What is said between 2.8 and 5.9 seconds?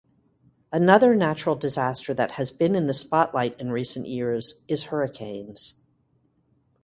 the spotlight in recent years is hurricanes.